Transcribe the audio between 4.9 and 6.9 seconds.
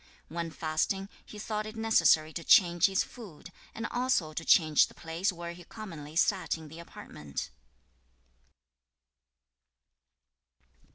place where he commonly sat in the